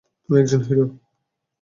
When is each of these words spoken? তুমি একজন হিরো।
তুমি 0.23 0.37
একজন 0.39 0.61
হিরো। 0.61 0.85